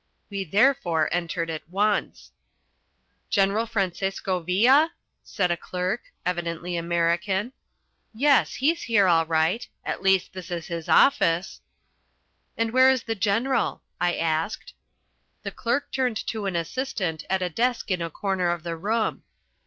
We 0.31 0.45
therefore 0.45 1.13
entered 1.13 1.51
at 1.51 1.69
once. 1.69 2.31
"General 3.29 3.67
Francesco 3.67 4.39
Villa?" 4.39 4.93
said 5.21 5.51
a 5.51 5.55
clerk, 5.57 6.01
evidently 6.25 6.75
American. 6.75 7.53
"Yes, 8.11 8.55
he's 8.55 8.81
here 8.81 9.05
all 9.07 9.27
right. 9.27 9.67
At 9.85 10.01
least, 10.01 10.33
this 10.33 10.49
is 10.49 10.69
the 10.87 10.91
office." 10.91 11.61
"And 12.57 12.71
where 12.73 12.89
is 12.89 13.03
the 13.03 13.13
General?" 13.13 13.83
I 13.99 14.15
asked. 14.15 14.73
The 15.43 15.51
clerk 15.51 15.91
turned 15.91 16.17
to 16.25 16.47
an 16.47 16.55
assistant 16.55 17.23
at 17.29 17.43
a 17.43 17.49
desk 17.51 17.91
in 17.91 18.01
a 18.01 18.09
corner 18.09 18.49
of 18.49 18.63
the 18.63 18.75
room. 18.75 19.21